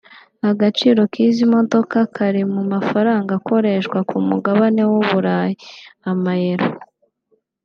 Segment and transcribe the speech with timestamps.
[0.49, 5.53] Agaciro k’izi modoka kari mu mafaranga akoreshwa ku mugabane w’Uburayi
[6.09, 6.87] (Amayero/Euros)